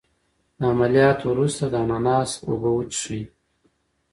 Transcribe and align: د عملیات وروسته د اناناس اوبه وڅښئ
د 0.59 0.61
عملیات 0.73 1.19
وروسته 1.31 1.63
د 1.69 1.73
اناناس 1.83 2.31
اوبه 2.47 2.69
وڅښئ 2.73 3.23